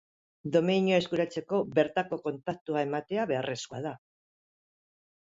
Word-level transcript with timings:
Domeinua 0.53 0.95
eskuratzea 1.01 1.59
bertako 1.79 2.19
kontaktua 2.23 2.81
ematea 2.89 3.27
beharrezkoa 3.33 3.83
da. 3.89 3.93